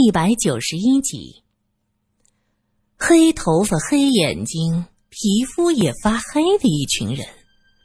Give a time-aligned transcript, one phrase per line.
[0.00, 1.42] 一百九十一集，
[2.96, 7.26] 黑头发、黑眼睛、皮肤也发黑的一群人，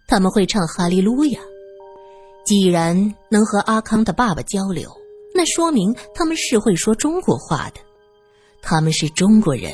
[0.07, 1.41] 他们会唱哈利路亚。
[2.45, 4.91] 既然能和阿康的爸爸交流，
[5.33, 7.81] 那说明他们是会说中国话的。
[8.61, 9.73] 他们是中国人，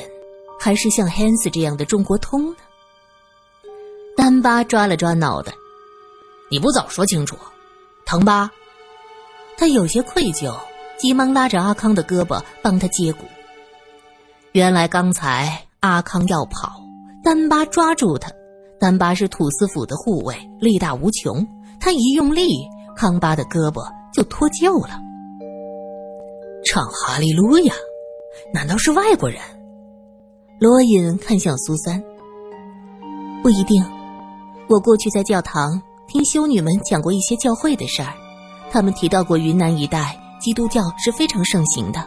[0.58, 2.56] 还是像 Hans 这样的中国通呢？
[4.16, 5.52] 丹巴抓了抓脑袋，
[6.50, 7.36] 你不早说清楚，
[8.06, 8.50] 疼吧？
[9.58, 10.58] 他有些愧疚。
[11.00, 13.20] 急忙拉着阿康的胳膊帮他接骨。
[14.52, 16.72] 原来刚才阿康要跑，
[17.24, 18.30] 丹巴抓住他。
[18.78, 21.46] 丹巴是土司府的护卫，力大无穷。
[21.80, 23.82] 他一用力，康巴的胳膊
[24.12, 25.00] 就脱臼了。
[26.66, 27.74] 唱哈利路亚，
[28.52, 29.40] 难道是外国人？
[30.58, 32.02] 罗隐看向苏三，
[33.42, 33.82] 不一定。
[34.68, 38.12] 我过去在教堂听修女们讲过一些教会的事儿，
[38.70, 40.19] 他们提到过云南一带。
[40.40, 42.04] 基督教是非常盛行的，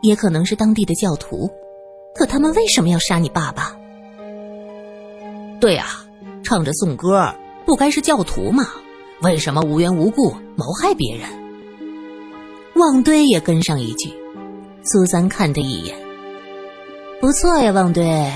[0.00, 1.48] 也可能是当地的教徒。
[2.14, 3.76] 可他们为什么要杀你爸爸？
[5.60, 5.86] 对呀，
[6.42, 7.32] 唱着颂歌，
[7.64, 8.66] 不该是教徒吗？
[9.22, 11.28] 为什么无缘无故谋害别人？
[12.74, 14.12] 旺堆也跟上一句。
[14.82, 15.96] 苏三看他一眼，
[17.20, 18.30] 不错呀，旺堆，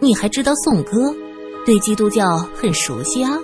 [0.00, 1.14] 你还知道颂歌，
[1.64, 3.38] 对基督教很熟悉啊。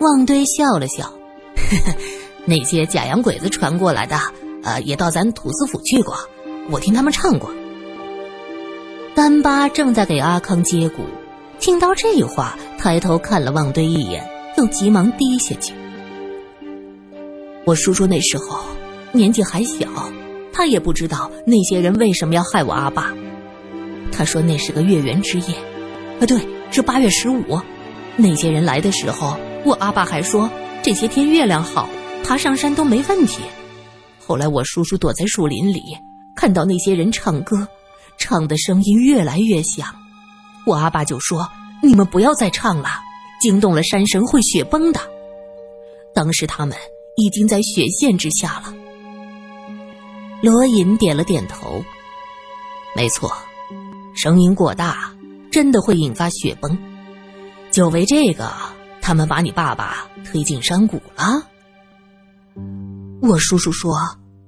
[0.00, 1.94] 旺堆笑了笑，呵呵。
[2.50, 4.18] 那些假洋鬼子传过来的，
[4.64, 6.16] 呃，也到咱土司府去过，
[6.68, 7.48] 我听他们唱过。
[9.14, 11.04] 丹巴正在给阿康接骨，
[11.60, 15.72] 听到这话，抬头看了旺堆一眼，又急忙低下去。
[17.64, 18.58] 我叔叔那时候
[19.12, 19.86] 年纪还小，
[20.52, 23.14] 他也不知道那些人为什么要害我阿爸。
[24.10, 25.54] 他说那是个月圆之夜，
[26.20, 26.40] 啊，对，
[26.72, 27.60] 是八月十五。
[28.16, 30.50] 那些人来的时候，我阿爸还说
[30.82, 31.88] 这些天月亮好。
[32.24, 33.42] 爬上山都没问题。
[34.24, 35.82] 后来我叔叔躲在树林里，
[36.36, 37.66] 看到那些人唱歌，
[38.18, 39.86] 唱的声音越来越响。
[40.66, 41.50] 我阿爸就说
[41.82, 42.88] ：“你们不要再唱了，
[43.40, 45.00] 惊动了山神会雪崩的。”
[46.14, 46.76] 当时他们
[47.16, 48.74] 已经在雪线之下了。
[50.42, 51.82] 罗隐点了点头
[52.94, 53.32] ：“没错，
[54.14, 55.12] 声音过大，
[55.50, 56.78] 真的会引发雪崩。
[57.70, 58.52] 就为这个，
[59.02, 61.42] 他们把你爸爸推进山谷了。”
[63.22, 63.92] 我叔叔说，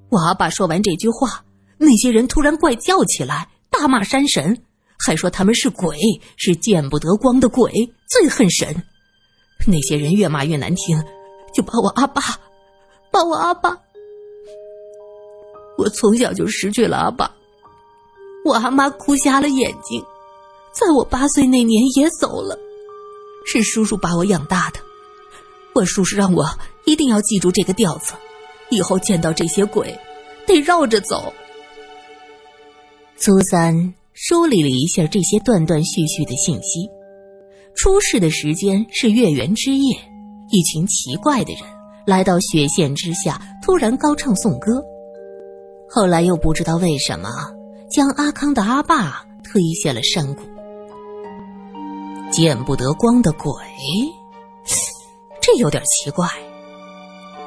[0.09, 1.45] 我阿爸说完这句话，
[1.77, 4.63] 那些人突然怪叫起来，大骂山神，
[4.99, 5.99] 还说他们是鬼，
[6.37, 7.71] 是见不得光的鬼，
[8.09, 8.83] 最恨神。
[9.67, 10.99] 那些人越骂越难听，
[11.55, 12.23] 就把我阿爸，
[13.11, 13.77] 把我阿爸。
[15.77, 17.31] 我从小就失去了阿爸，
[18.45, 20.03] 我阿妈哭瞎了眼睛，
[20.73, 22.59] 在我八岁那年也走了，
[23.47, 24.81] 是叔叔把我养大的。
[25.75, 26.47] 我叔叔让我
[26.87, 28.15] 一定要记住这个调子。
[28.73, 29.97] 以后见到这些鬼，
[30.47, 31.33] 得绕着走。
[33.17, 36.89] 苏三梳理了一下这些断断续续的信息。
[37.77, 39.97] 出事的时间是月圆之夜，
[40.51, 41.63] 一群奇怪的人
[42.07, 44.83] 来到雪线之下，突然高唱颂歌。
[45.89, 47.29] 后来又不知道为什么，
[47.91, 50.43] 将阿康的阿爸推下了山谷。
[52.31, 53.53] 见不得光的鬼，
[55.41, 56.27] 这有点奇怪。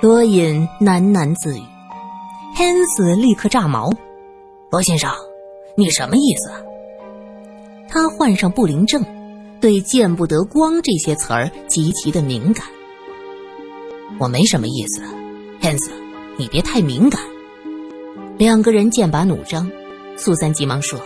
[0.01, 1.63] 罗隐喃喃自语，
[2.53, 3.89] 汉斯立刻炸毛
[4.69, 5.09] ：“罗先生，
[5.75, 6.51] 你什么意思？”
[7.89, 9.03] 他患上不灵症，
[9.61, 12.67] 对“见不得光”这些词儿极其的敏感。
[14.19, 15.01] 我没什么意思，
[15.61, 15.91] 汉斯，
[16.37, 17.21] 你别太敏感。
[18.37, 19.71] 两个人剑拔弩张，
[20.17, 20.99] 苏三急忙说：“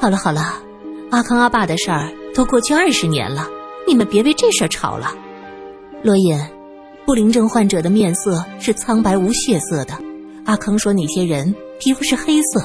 [0.00, 0.62] 好了好了，
[1.10, 3.48] 阿康阿爸的事儿都过去二十年了，
[3.86, 5.12] 你们别为这事儿吵了。”
[6.02, 6.38] 罗隐。
[7.06, 9.96] 不灵症患者的面色是苍白无血色的，
[10.44, 12.60] 阿康说那些人皮肤是黑色。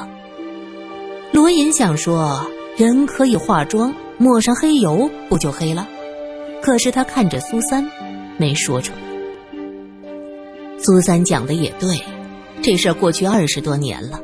[1.31, 2.43] 罗隐想说，
[2.75, 5.87] 人可以化妆，抹上黑油不就黑了？
[6.63, 7.87] 可是他看着苏三，
[8.37, 9.59] 没说出来。
[10.79, 12.01] 苏三讲的也对，
[12.63, 14.19] 这事儿过去二十多年了，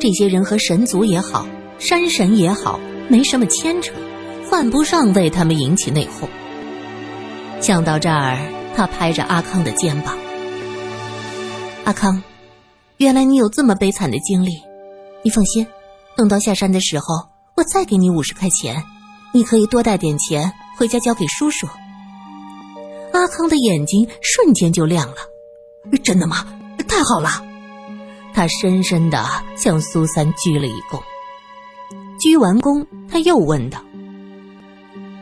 [0.00, 1.46] 这些人和神族也好，
[1.78, 3.92] 山神也好，没什么牵扯，
[4.50, 6.26] 犯不上为他们引起内讧。
[7.60, 8.36] 想到这儿。
[8.74, 10.16] 他拍着阿康的肩膀
[11.84, 12.22] ：“阿康，
[12.96, 14.50] 原来你有这么悲惨的经历。
[15.22, 15.66] 你放心，
[16.16, 18.82] 等到下山的时候，我再给你五十块钱，
[19.34, 21.66] 你可以多带点钱回家交给叔叔。”
[23.12, 25.16] 阿康的眼睛瞬间就亮了
[26.02, 26.46] ：“真的吗？
[26.88, 27.44] 太好了！”
[28.32, 29.26] 他深深的
[29.56, 31.02] 向苏三鞠了一躬。
[32.20, 33.82] 鞠完躬，他又问道：“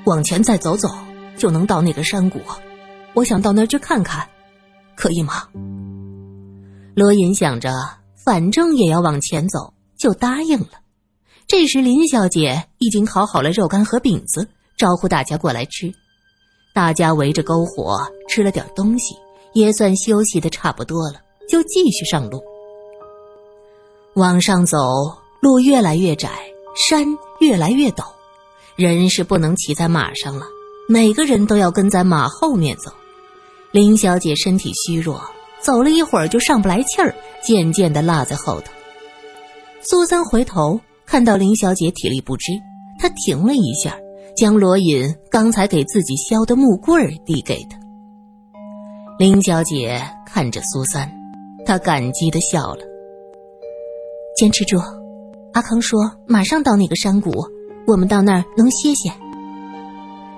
[0.04, 0.88] 往前再走走，
[1.36, 2.40] 就能到那个山谷。”
[3.18, 4.28] 我想到那儿去看看，
[4.94, 5.48] 可以吗？
[6.94, 7.72] 罗隐想着
[8.14, 10.68] 反正也要往前走，就答应了。
[11.48, 15.92] 这时林小姐已经烤好了肉干和饼子，招呼大家过来吃。
[16.72, 19.16] 大家围着篝火吃了点东西，
[19.52, 22.40] 也算休息的差不多了，就继续上路。
[24.14, 24.78] 往上走，
[25.40, 26.30] 路越来越窄，
[26.88, 27.04] 山
[27.40, 28.04] 越来越陡，
[28.76, 30.46] 人是不能骑在马上了，
[30.88, 32.92] 每个人都要跟在马后面走。
[33.70, 35.20] 林小姐身体虚弱，
[35.60, 38.72] 走了一会儿就上不来气儿，渐渐的落在后头。
[39.82, 42.52] 苏三回头看到林小姐体力不支，
[42.98, 43.94] 她停了一下，
[44.34, 47.78] 将罗隐刚才给自己削的木棍递给她。
[49.18, 51.10] 林小姐看着苏三，
[51.66, 52.80] 她感激的笑了。
[54.34, 54.78] 坚持住，
[55.52, 57.30] 阿康说马上到那个山谷，
[57.86, 59.12] 我们到那儿能歇歇。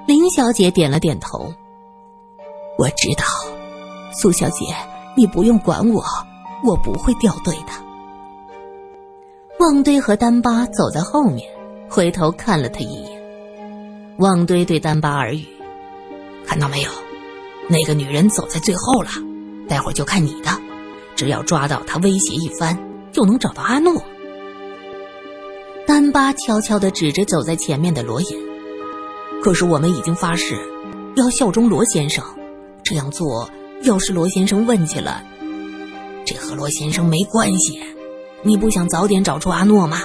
[0.08, 1.54] 林小姐点了点头。
[2.80, 3.24] 我知道，
[4.10, 4.74] 苏小姐，
[5.14, 6.02] 你不用管我，
[6.64, 7.72] 我不会掉队的。
[9.58, 11.46] 旺堆和丹巴走在后面，
[11.90, 13.22] 回头看了他一眼。
[14.16, 15.44] 旺堆对丹巴耳语
[16.48, 16.90] ：“看到没有，
[17.68, 19.10] 那个女人走在最后了，
[19.68, 20.48] 待会儿就看你的，
[21.14, 22.78] 只要抓到她，威胁一番。”
[23.12, 24.02] 就能找到阿诺。
[25.84, 28.38] 丹巴悄悄地指着走在前面的罗隐，
[29.42, 30.56] 可是我们已经发誓
[31.16, 32.24] 要效忠罗先生，
[32.90, 33.48] 这样做
[33.84, 35.25] 要是罗先生问起来，
[36.26, 37.81] 这和罗先生没关系。
[38.42, 40.02] 你不想早点找出阿诺吗？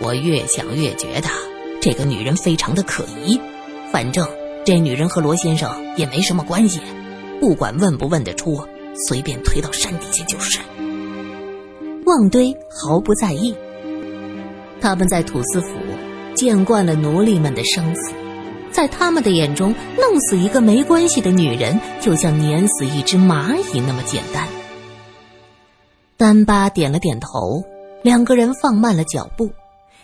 [0.00, 1.28] 我越想越觉得
[1.80, 3.40] 这个女人非常的可疑。
[3.92, 4.26] 反正
[4.66, 6.80] 这女人和罗先生也没什么关系，
[7.38, 8.66] 不管问不问得出，
[9.06, 10.58] 随便推到山底下就是。
[12.04, 13.54] 旺堆毫不在意。
[14.80, 15.68] 他们在土司府
[16.34, 18.12] 见惯了奴隶们的生死，
[18.72, 24.48] 在他们的眼中，弄死一个没关系的女人，就像碾死一只蚂蚁那么简单。
[26.16, 27.62] 丹巴点了点头，
[28.02, 29.50] 两个人放慢了脚步。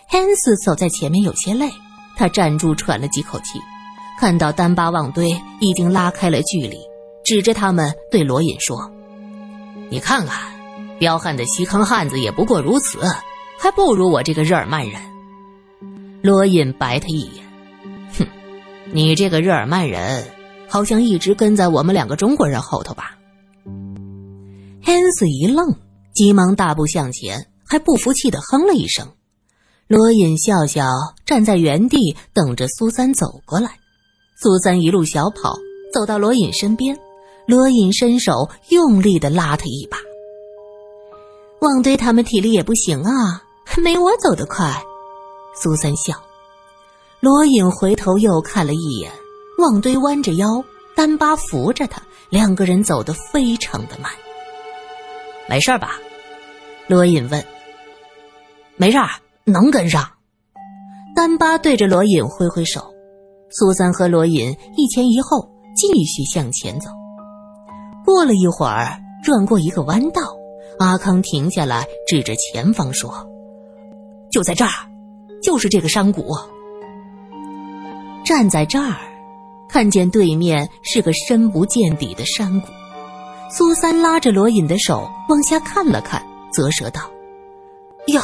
[0.07, 1.69] 汉斯走在前面有些累，
[2.15, 3.59] 他站住喘了几口气，
[4.19, 5.29] 看到丹巴旺堆
[5.59, 6.77] 已经拉开了距离，
[7.25, 8.89] 指着他们对罗隐说
[9.89, 10.47] ：“你看看。”
[10.99, 12.99] 彪悍的西康汉子也不过如此，
[13.57, 14.99] 还不如我这个日耳曼人。
[16.21, 17.48] 罗隐白他一眼，
[18.91, 20.27] 你这个日耳曼人
[20.67, 23.15] 好像一直跟在我们两个中国人后头吧？
[24.81, 25.75] 汉斯一愣，
[26.13, 29.07] 急忙大步向前，还不服气的哼了一声。
[29.87, 30.85] 罗隐笑笑，
[31.25, 33.71] 站在原地等着苏三走过来。
[34.41, 35.55] 苏三一路小跑，
[35.93, 36.97] 走到罗隐身边，
[37.45, 39.97] 罗隐伸手用力的拉他一把。
[41.61, 43.43] 旺堆他们体力也不行啊，
[43.83, 44.83] 没我走得快。
[45.55, 46.13] 苏三笑，
[47.21, 49.11] 罗隐回头又看了一眼，
[49.57, 50.63] 旺堆弯着腰，
[50.95, 54.09] 丹巴扶着他，两个人走得非常的慢。
[55.49, 55.99] 没事吧？
[56.87, 57.43] 罗隐问。
[58.77, 58.97] 没事，
[59.43, 60.09] 能跟上。
[61.13, 62.81] 丹巴对着罗隐挥挥手。
[63.51, 65.45] 苏三和罗隐一前一后
[65.75, 66.89] 继续向前走。
[68.05, 70.21] 过了一会儿，转过一个弯道。
[70.79, 73.27] 阿康停下来，指着前方说
[74.31, 74.71] ：“就在这儿，
[75.43, 76.33] 就是这个山谷。
[78.29, 78.95] 站在这儿，
[79.67, 82.67] 看见对面是个深不见底的山谷。”
[83.51, 87.01] 苏三拉着罗隐的手往下看了看，啧舌道
[88.13, 88.21] ：“哟，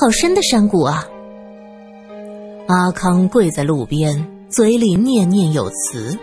[0.00, 1.04] 好深的山谷啊！”
[2.68, 6.16] 阿康跪在路边，嘴里念念有词。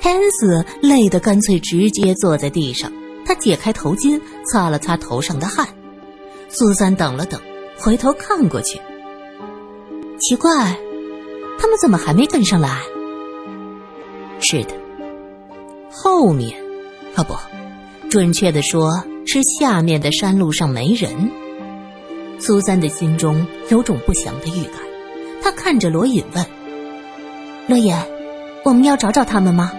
[0.00, 2.92] 汉斯累得干脆直接坐在地上。
[3.24, 5.68] 他解开头巾，擦了擦头上的汗。
[6.48, 7.40] 苏三等了等，
[7.78, 8.80] 回头看过去，
[10.18, 10.76] 奇怪，
[11.58, 12.80] 他们怎么还没跟上来？
[14.40, 14.74] 是的，
[15.90, 16.58] 后面，
[17.14, 17.34] 啊不，
[18.08, 21.30] 准确的说是下面的山路上没人。
[22.38, 24.74] 苏三的心中有种不祥的预感，
[25.40, 26.44] 他看着罗隐问
[27.68, 27.94] ：“罗隐，
[28.64, 29.70] 我们要找找他们吗？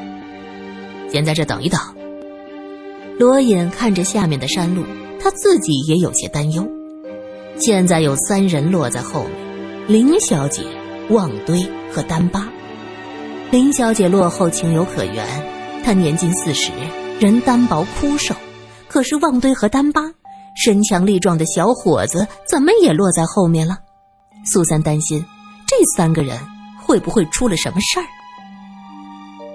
[1.12, 1.80] 先在这等一等。”
[3.20, 4.84] 罗隐看着下面的山路，
[5.20, 6.66] 他自己也有些担忧。
[7.58, 9.34] 现在有三人落在后面：
[9.88, 10.64] 林小姐、
[11.10, 12.48] 旺堆和丹巴。
[13.52, 15.26] 林小姐落后情有可原，
[15.84, 16.72] 她年近四十，
[17.20, 18.36] 人单薄枯瘦。
[18.88, 20.02] 可是旺堆和丹巴，
[20.56, 23.80] 身强力壮的小伙子，怎么也落在后面了？
[24.46, 25.24] 苏三担心
[25.68, 26.40] 这三个人
[26.82, 28.06] 会不会出了什么事儿。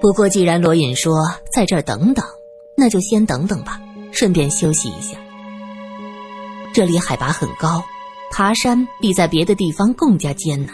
[0.01, 1.15] 不过既然罗隐说
[1.53, 2.25] 在这儿等等。
[2.81, 3.81] 那就先等等吧，
[4.13, 5.17] 顺便休息一下。
[6.73, 7.83] 这里海拔很高，
[8.31, 10.73] 爬山比在别的地方更加艰难。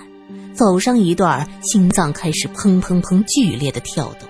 [0.56, 4.30] 走上一段，心脏开始砰砰砰剧烈的跳动，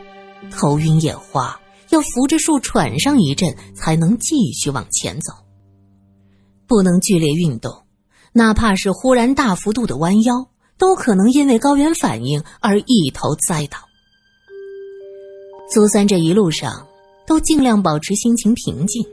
[0.50, 5.32] 头晕眼花，要扶着树喘上一阵才能继续往前走。
[6.68, 7.72] 不能剧烈运动，
[8.34, 10.48] 哪怕是忽然大幅度的弯腰，
[10.80, 13.78] 都可能因为高原反应而一头栽倒。
[15.72, 16.88] 苏三这一路上
[17.28, 19.06] 都尽量保持心情平静，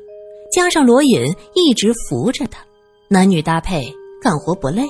[0.50, 2.62] 加上罗隐一直扶着他，
[3.09, 4.83] 男女搭配，干活不累。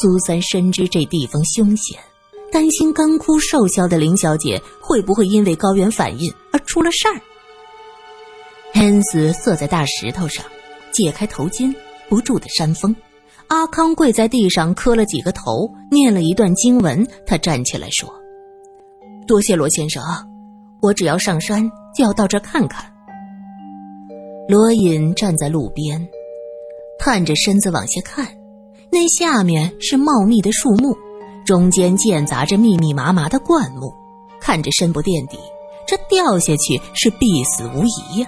[0.00, 1.98] 苏三深知这地方凶险，
[2.52, 7.20] 担心干枯瘦削的林小姐会不会因为高原反应而出了事儿。
[8.72, 10.44] 汉斯坐在大石头上，
[10.92, 11.74] 解开头巾，
[12.08, 12.94] 不住的扇风。
[13.48, 17.04] 阿康跪在地上磕了几个头，念了一段经文。
[17.26, 18.08] 他站起来说
[19.26, 20.00] ：“多谢罗先生，
[20.80, 22.92] 我只要上山就要到这看看。”
[24.48, 26.08] 罗隐站在路边，
[27.00, 28.37] 探着身子往下看，
[28.90, 30.96] 那下面是茂密的树木，
[31.44, 33.92] 中间间杂着密密麻麻的灌木，
[34.40, 35.38] 看着深不见底，
[35.86, 38.26] 这掉下去是必死无疑呀。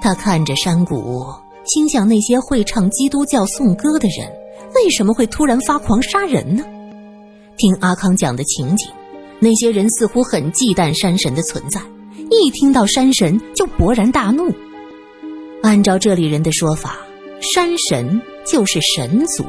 [0.00, 1.26] 他看着山谷，
[1.64, 4.30] 心想：那些会唱基督教颂歌的人，
[4.74, 6.64] 为什么会突然发狂杀人呢？
[7.56, 8.88] 听阿康讲的情景，
[9.38, 11.80] 那些人似乎很忌惮山神的存在，
[12.30, 14.50] 一听到山神就勃然大怒。
[15.62, 16.98] 按照这里人的说法，
[17.40, 19.44] 山神就是神族，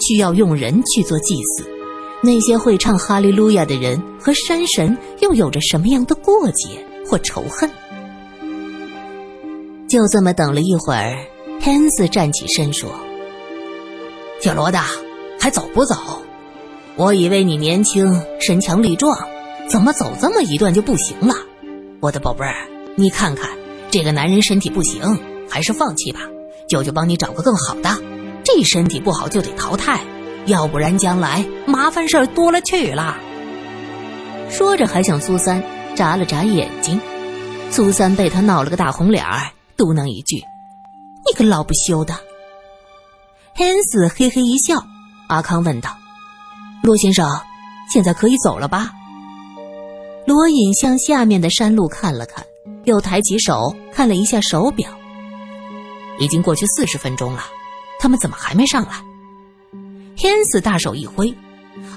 [0.00, 1.64] 需要用人去做祭祀。
[2.22, 7.70] 那些会唱哈利路亚的人和山神又有着什么样的过节或仇恨？
[9.88, 11.16] 就这么等了一会儿，
[11.60, 12.90] 汉斯站起身说
[14.40, 14.78] ：“小罗的，
[15.40, 15.96] 还走不走？
[16.96, 19.18] 我以为你年轻身强力壮，
[19.66, 21.34] 怎么走这么一段就不行了？
[22.00, 22.54] 我的宝贝儿，
[22.96, 23.50] 你看看
[23.90, 25.18] 这个男人身体不行，
[25.48, 26.20] 还是放弃吧。
[26.68, 27.90] 舅舅帮你找个更好的。
[28.56, 30.00] 这身体不好就得淘汰，
[30.46, 33.16] 要不然将来麻烦事儿多了去了。”
[34.50, 35.62] 说着还向苏三
[35.94, 37.00] 眨了眨眼睛，
[37.70, 39.50] 苏三被他闹了个大红脸儿。
[39.76, 40.42] 嘟囔一句
[41.24, 42.14] ：“你个老不休的！”
[43.54, 44.82] 汉斯嘿嘿一笑。
[45.28, 45.96] 阿康问道
[46.82, 47.40] ：“罗先生，
[47.90, 48.90] 现在可以走了吧？”
[50.26, 52.44] 罗隐向下面的山路看了看，
[52.84, 54.90] 又抬起手看了一下手表，
[56.18, 57.44] 已经过去四十分钟了，
[58.00, 59.04] 他们怎么还没上来？
[60.16, 61.32] 天赐大手一挥：“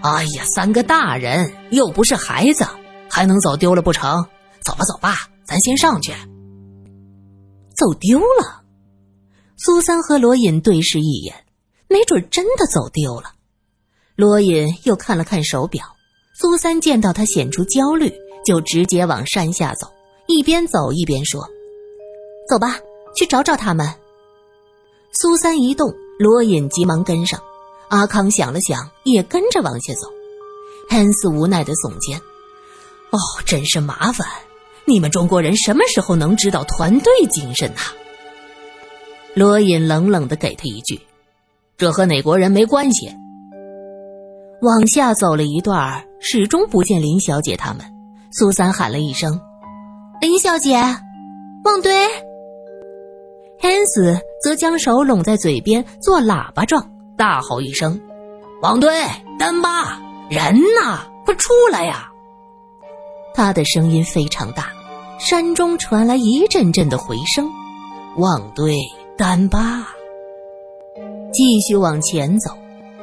[0.03, 2.67] 哎呀，三个大人又不是孩子，
[3.09, 4.21] 还能走丢了不成？
[4.65, 6.13] 走吧，走吧，咱先上去。”
[7.75, 8.63] 走丢了，
[9.57, 11.33] 苏三和罗隐对视一眼，
[11.87, 13.31] 没准真的走丢了。
[14.15, 15.85] 罗隐又看了看手表，
[16.35, 18.13] 苏三见到他显出焦虑，
[18.45, 19.87] 就直接往山下走，
[20.27, 21.47] 一边走一边说
[22.47, 22.77] ：“走吧，
[23.15, 23.89] 去找找他们。”
[25.13, 27.39] 苏三一动，罗隐急忙跟上。
[27.89, 30.07] 阿康想了想，也跟着往下走。
[30.89, 32.17] 汉斯无奈的耸肩
[33.11, 34.27] ：“哦，真是麻烦。”
[34.85, 37.81] 你们中国人什么时候能知道团队精神呐？
[39.35, 40.99] 罗隐冷冷的给他一句
[41.77, 43.07] ：“这和哪国人没关系。”
[44.61, 47.85] 往下走了一段，始终不见林小姐他们。
[48.31, 49.39] 苏三喊了一声
[50.19, 50.73] ：“林小姐，
[51.63, 51.93] 旺堆。”
[53.61, 56.85] 汉斯则将手拢在嘴边做喇叭状，
[57.17, 57.99] 大吼一声
[58.61, 58.91] ：“旺堆，
[59.39, 60.99] 丹巴，人呢？
[61.25, 62.09] 快出来呀！”
[63.33, 64.67] 他的声音非常大，
[65.17, 67.49] 山中传来一阵阵的回声。
[68.17, 68.77] 望堆
[69.17, 69.87] 丹巴，
[71.31, 72.51] 继续往前走，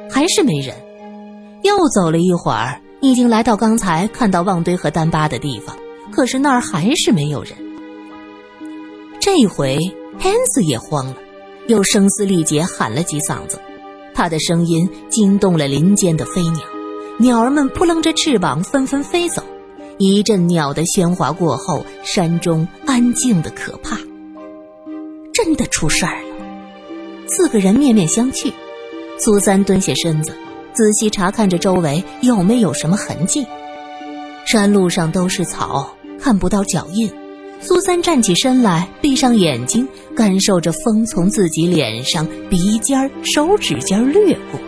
[0.09, 0.75] 还是没人。
[1.63, 5.75] 又走了一会儿，已经来到刚才看到望堆和丹巴的地方，
[6.13, 7.53] 可是那儿还是没有人。
[9.19, 9.77] 这回
[10.19, 11.15] 汉斯也慌了，
[11.71, 13.57] 又声嘶力竭喊了几嗓子，
[14.13, 16.59] 他的声音惊动了林间的飞鸟，
[17.17, 19.41] 鸟儿们扑棱着翅膀纷纷飞走。
[19.97, 23.97] 一阵鸟的喧哗过后，山中安静的可怕。
[25.33, 26.35] 真的出事儿了！
[27.29, 28.51] 四个人面面相觑。
[29.17, 30.35] 苏三蹲下身子，
[30.73, 33.47] 仔细查看着周围有没有什么痕迹。
[34.45, 37.09] 山路上都是草，看不到脚印。
[37.61, 44.59] 苏三站起身来，闭上眼睛，感受着风从自己脸上、鼻尖、手指尖掠过。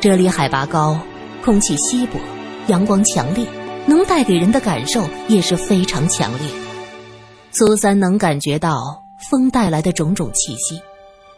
[0.00, 0.98] 这里海拔高，
[1.44, 2.18] 空气稀薄，
[2.66, 3.46] 阳光强烈。
[3.86, 6.48] 能带给人的感受也是非常强烈。
[7.52, 8.74] 苏三能感觉到
[9.30, 10.80] 风带来的种种气息，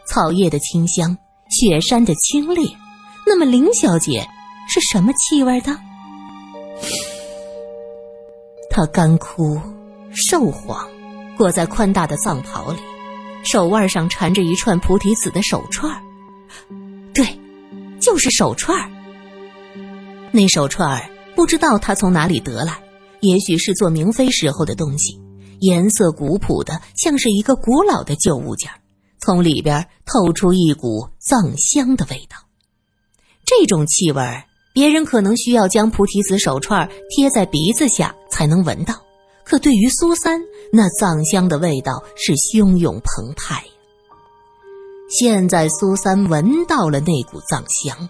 [0.07, 1.17] 草叶的清香，
[1.49, 2.73] 雪山的清冽。
[3.25, 4.25] 那么林小姐
[4.69, 5.77] 是什么气味的？
[8.69, 9.59] 她干枯、
[10.19, 10.89] 瘦黄，
[11.37, 12.79] 裹在宽大的藏袍里，
[13.43, 15.95] 手腕上缠着一串菩提子的手串
[17.13, 17.39] 对，
[17.99, 18.89] 就是手串
[20.31, 22.81] 那手串不知道他从哪里得来，
[23.19, 25.21] 也许是做明妃时候的东西，
[25.59, 28.71] 颜色古朴的，像是一个古老的旧物件
[29.19, 32.37] 从里边透出一股藏香的味道。
[33.45, 34.43] 这种气味，
[34.73, 38.95] 别人可能需要将菩提子手串贴在鼻子下才能闻到，
[39.47, 40.41] 可对于苏三，
[40.73, 43.63] 那藏香的味道是汹涌澎湃。
[45.09, 48.09] 现在苏三闻到了那股藏香，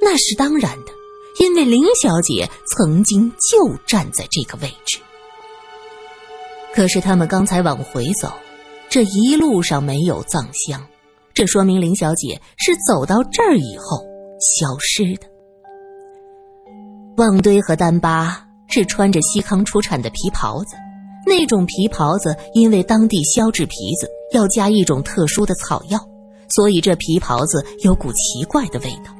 [0.00, 0.92] 那是当然的，
[1.40, 5.00] 因为林小姐曾经就站在这个位置。
[6.72, 8.32] 可是他们刚才往回走，
[8.88, 10.80] 这一路上没有藏香，
[11.34, 13.98] 这说明林小姐是走到这儿以后
[14.38, 15.26] 消失的。
[17.16, 20.76] 旺堆和丹巴是穿着西康出产的皮袍子，
[21.26, 26.00] 那种皮袍子因为当地削制皮子要加一种特殊的草药，
[26.48, 29.12] 所以这皮袍子有股奇怪的味道。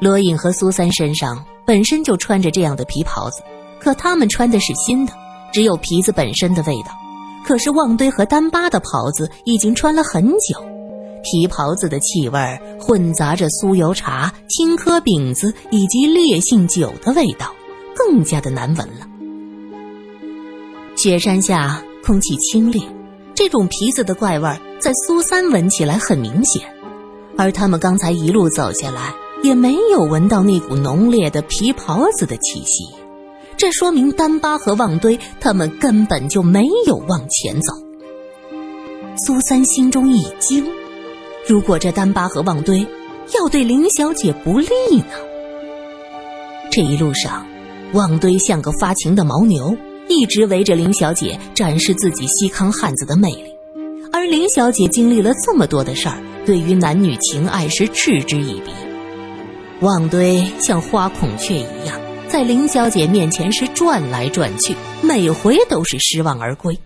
[0.00, 3.42] 罗隐和苏三身上本身就穿着这样的皮袍子，
[3.78, 5.12] 可他们穿的是新的。
[5.52, 6.92] 只有皮子本身的味道，
[7.46, 10.58] 可是旺堆和丹巴的袍子已经穿了很久，
[11.22, 12.40] 皮袍子的气味
[12.80, 17.52] 混杂着酥油茶、青稞饼子以及烈性酒的味道，
[17.94, 19.06] 更加的难闻了。
[20.96, 22.84] 雪山下空气清冽，
[23.34, 24.48] 这种皮子的怪味
[24.78, 26.62] 在苏三闻起来很明显，
[27.36, 32.94] 而他们刚才一路走下来，也没有闻到那股浓烈的皮袍子的气息。
[33.56, 37.72] 这说明丹巴和旺堆他们根本就没有往前走。
[39.24, 40.66] 苏三心中一惊，
[41.46, 42.86] 如果这丹巴和旺堆
[43.36, 44.66] 要对林小姐不利
[44.98, 45.14] 呢？
[46.70, 47.46] 这一路上，
[47.92, 49.76] 旺堆像个发情的牦牛，
[50.08, 53.54] 一直围着林小姐展示自己西康汉子的魅力。
[54.12, 58.72] 而林小姐经历了这么多的事儿，对于男女情爱是嗤之以鼻。
[59.80, 62.00] 旺堆像花孔雀一样。
[62.26, 66.76] 在林小姐面前是转来转去，每回都是失望而归。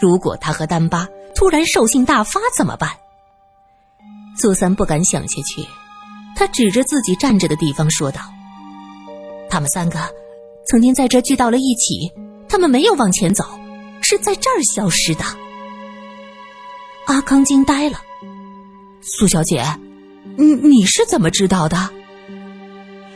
[0.00, 2.88] 如果他和丹巴突然兽性大发怎么办？
[4.38, 5.66] 苏三不敢想下去，
[6.34, 8.22] 他指着自己站着的地方说道
[9.50, 9.98] ：“他们三个
[10.70, 12.12] 曾经在这聚到了一起，
[12.48, 13.44] 他们没有往前走，
[14.02, 15.24] 是在这儿消失的。”
[17.06, 18.00] 阿康惊呆了，
[19.02, 19.64] 苏小姐，
[20.36, 21.90] 你你是怎么知道的？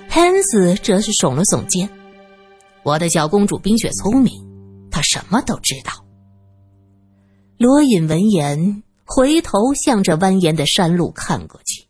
[0.08, 1.88] 汉斯则是耸了耸肩
[2.82, 4.34] ：“我的小公主冰雪聪明，
[4.90, 5.92] 她什么都知道。”
[7.56, 11.84] 罗隐闻言，回头向着蜿蜒的山路看过去。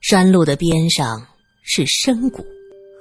[0.00, 1.26] 山路的边上
[1.64, 2.44] 是深谷，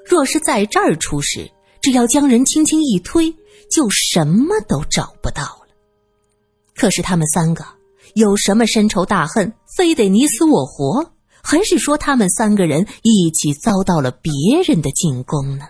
[0.05, 1.49] 若是在这儿出事，
[1.81, 3.33] 只要将人轻轻一推，
[3.71, 5.67] 就什么都找不到了。
[6.75, 7.65] 可是他们三个
[8.15, 11.11] 有什么深仇大恨，非得你死我活？
[11.41, 14.31] 还是说他们三个人一起遭到了别
[14.65, 15.67] 人的进攻呢？